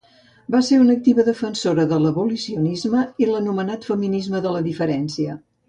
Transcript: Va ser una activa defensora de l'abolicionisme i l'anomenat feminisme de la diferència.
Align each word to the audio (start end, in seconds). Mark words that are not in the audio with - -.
Va 0.53 0.61
ser 0.69 0.79
una 0.83 0.95
activa 0.99 1.25
defensora 1.27 1.85
de 1.91 1.99
l'abolicionisme 2.05 3.05
i 3.25 3.29
l'anomenat 3.31 3.89
feminisme 3.93 4.45
de 4.49 4.59
la 4.59 4.67
diferència. 4.73 5.41